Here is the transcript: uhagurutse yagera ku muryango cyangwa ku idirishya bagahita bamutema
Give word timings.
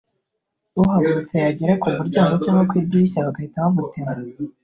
uhagurutse 0.79 1.35
yagera 1.45 1.73
ku 1.81 1.87
muryango 1.97 2.33
cyangwa 2.43 2.63
ku 2.69 2.73
idirishya 2.81 3.25
bagahita 3.25 3.63
bamutema 3.65 4.11